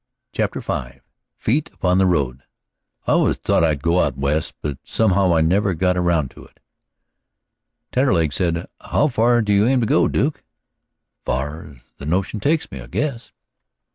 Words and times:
CHAPTER 0.33 0.61
V 0.61 0.99
FEET 1.37 1.69
UPON 1.73 1.99
THE 1.99 2.07
ROAD 2.07 2.41
"I 3.05 3.11
always 3.11 3.35
thought 3.37 3.63
I'd 3.63 3.83
go 3.83 3.99
out 4.01 4.17
West, 4.17 4.55
but 4.63 4.79
somehow 4.83 5.35
I 5.35 5.41
never 5.41 5.75
got 5.75 5.95
around 5.95 6.31
to 6.31 6.43
it," 6.43 6.59
Taterleg 7.91 8.33
said. 8.33 8.65
"How 8.79 9.09
far 9.09 9.43
do 9.43 9.53
you 9.53 9.67
aim 9.67 9.79
to 9.81 9.85
go, 9.85 10.07
Duke?" 10.07 10.37
"As 10.39 11.23
far 11.25 11.63
as 11.67 11.77
the 11.99 12.07
notion 12.07 12.39
takes 12.39 12.71
me, 12.71 12.81
I 12.81 12.87
guess." 12.87 13.31